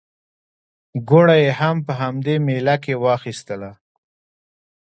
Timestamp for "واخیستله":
3.03-3.71